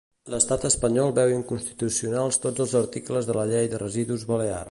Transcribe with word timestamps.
L'estat 0.33 0.63
espanyol 0.69 1.13
veu 1.19 1.33
inconstitucionals 1.33 2.41
tots 2.47 2.65
els 2.67 2.75
articles 2.81 3.29
de 3.31 3.39
la 3.41 3.47
llei 3.53 3.73
de 3.75 3.85
residus 3.87 4.29
balear. 4.35 4.59